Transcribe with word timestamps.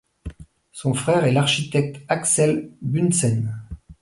Son 0.71 0.95
frère 0.95 1.25
est 1.25 1.31
l'architecte 1.31 2.01
Axel 2.07 2.71
Bundsen. 2.81 3.53